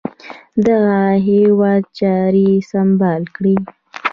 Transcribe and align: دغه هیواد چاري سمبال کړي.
دغه 0.67 0.99
هیواد 1.27 1.83
چاري 1.99 2.49
سمبال 2.71 3.21
کړي. 3.35 3.55